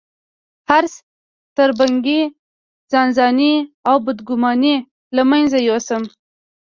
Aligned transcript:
حرص، 0.69 0.95
تربګني، 1.55 2.19
ځانځاني 2.91 3.53
او 3.89 3.95
بدګوماني 4.05 4.75
له 5.15 5.21
منځه 5.29 5.57
يوسم. 5.69 6.03